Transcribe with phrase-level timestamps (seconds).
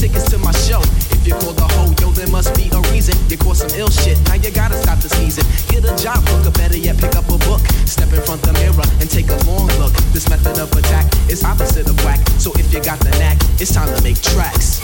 [0.00, 0.80] tickets to my show.
[1.12, 3.14] If you call the hoe, yo, there must be a reason.
[3.28, 4.16] You caught some ill shit.
[4.24, 5.44] Now you gotta stop the season.
[5.68, 7.60] Get a job, book a better yet, pick up a book.
[7.84, 9.92] Step in front the mirror and take a long look.
[10.16, 12.20] This method of attack is opposite of whack.
[12.40, 14.80] So if you got the knack, it's time to make tracks.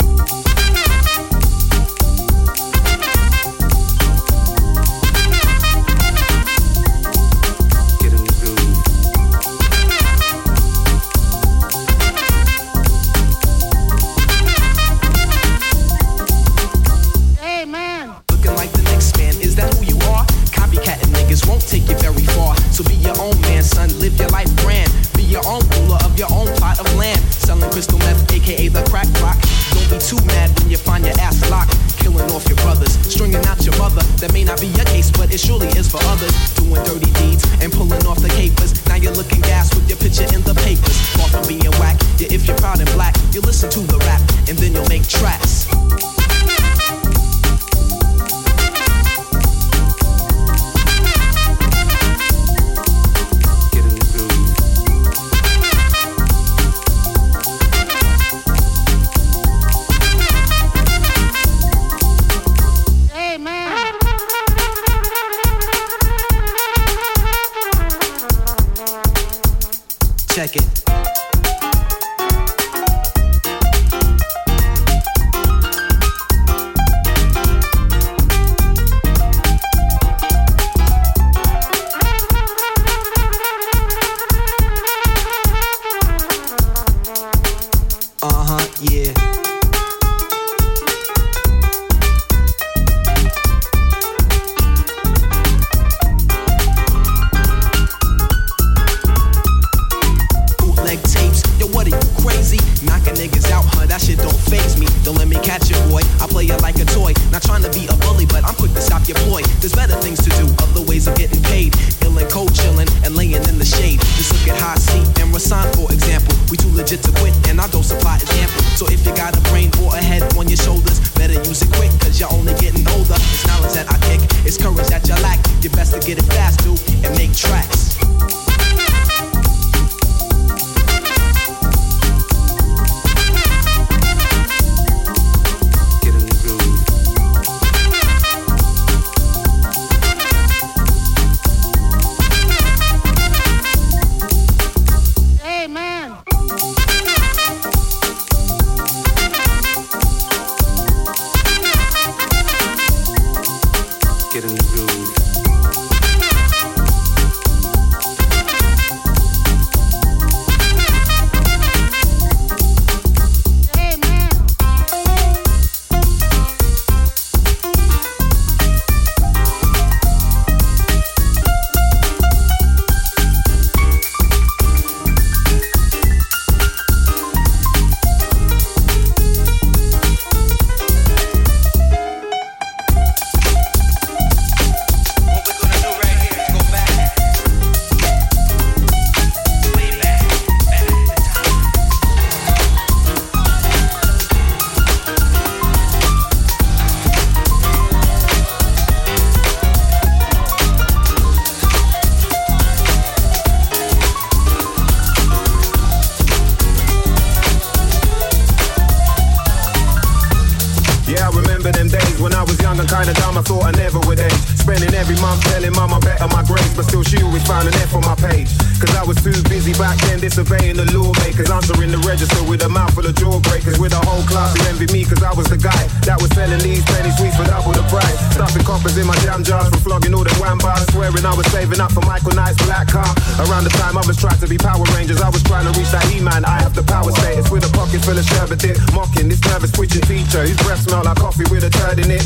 [211.56, 213.38] remember them days when I was young and kinda dumb.
[213.38, 214.42] I thought I never would age.
[214.60, 217.94] Spending every month telling mama better my grades, but still she always found an F
[217.94, 218.52] on my page.
[218.76, 222.68] Cause I was too busy back then disobeying the lawmakers, answering the register with a
[222.68, 223.78] mouthful of jawbreakers.
[223.78, 226.60] With a whole class who envied me cause I was the guy that was selling
[226.60, 228.18] these penny sweets for double the price.
[228.36, 230.84] Stuffing coppers in my jam jars for flogging all the wham bars.
[230.92, 233.08] Swearing I was saving up for Michael Knight's black car.
[233.40, 235.88] Around the time I was trying to be Power Rangers, I was trying to reach
[235.96, 236.44] that He-Man.
[236.44, 238.76] I have the power status with a pocket full of sherbet dip.
[238.92, 242.10] Mocking this nervous twitching teacher whose breath smell like coffee coffee with a turd in
[242.10, 242.22] it.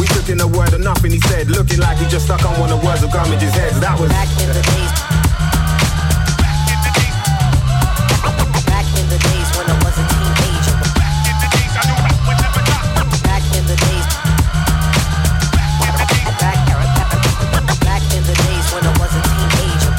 [0.00, 2.58] We took in a word enough and he said, looking like he just stuck on
[2.60, 3.80] one of Worzel Gummidge's heads.
[3.80, 4.92] That was back in the days.
[8.66, 10.76] Back in the days when I was a teenager.
[13.24, 14.06] Back in the days.
[16.38, 18.36] Back in the
[18.98, 19.92] was a teenager.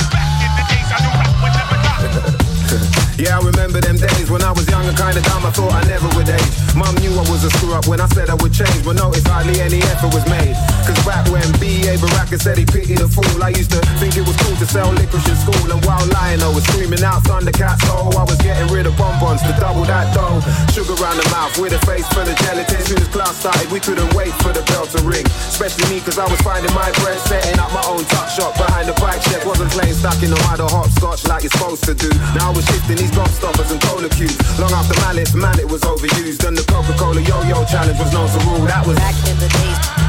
[3.20, 5.46] Yeah, I remember them days when I was young and kinda dumb.
[5.46, 6.69] I thought I never would age.
[6.76, 9.28] Mum knew I was a screw up when I said I would change, but noticed
[9.28, 10.54] hardly any effort was made.
[10.86, 11.98] Cause back when B.A.
[11.98, 14.92] Baracus said he pitied a fool, I used to think it was cool to sell
[14.94, 15.66] licorice in school.
[15.72, 19.42] And while lying, I was screaming out Thundercats, oh, I was getting rid of bonbons
[19.44, 20.42] to double that dough.
[20.76, 22.82] Sugar around the mouth with a face full of gelatin.
[22.86, 25.26] Soon as class started, we couldn't wait for the bell to ring.
[25.50, 28.88] Especially me, cause I was finding my bread, setting up my own tuck shop behind
[28.88, 29.46] the bike shed.
[29.46, 32.10] Wasn't playing stuck in the mud or hopscotch like you're supposed to do.
[32.38, 34.38] Now I was shifting these dumb stoppers and cola cubes.
[34.60, 36.46] Long after mallets, man, it was overused.
[36.46, 38.66] And the Coca-Cola yo-yo challenge was known to rule.
[38.66, 40.09] That was back in the days.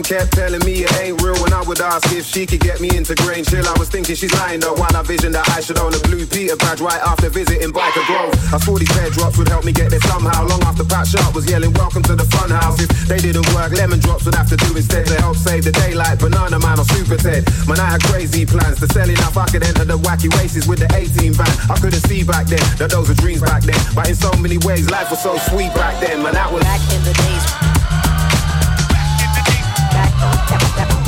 [0.00, 2.88] Kept telling me it ain't real when I would ask if she could get me
[2.96, 3.68] into Grange Hill.
[3.68, 6.24] I was thinking she's lying though while I visioned that I should own a blue
[6.24, 8.32] Peter badge right after visiting Byker Grove.
[8.52, 10.48] I thought these pear drops would help me get there somehow.
[10.48, 12.80] Long after Pat Sharp was yelling, Welcome to the fun house.
[12.80, 15.72] If they didn't work, lemon drops would have to do instead to help save the
[15.72, 16.18] daylight.
[16.18, 17.44] Banana Man or Super Ted.
[17.68, 20.80] Man, I had crazy plans to sell enough I could enter the wacky races with
[20.80, 21.52] the A-Team van.
[21.68, 23.78] I couldn't see back then that those were dreams back then.
[23.94, 26.24] But in so many ways, life was so sweet back then.
[26.24, 27.81] Man, that was back in the days.
[30.22, 31.01] Yeah, yeah, yeah.